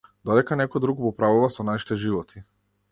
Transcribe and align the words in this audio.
Додека 0.29 0.57
некој 0.61 0.83
друг 0.87 1.03
управува 1.11 1.51
со 1.59 1.69
нашите 1.71 2.03
животи. 2.07 2.47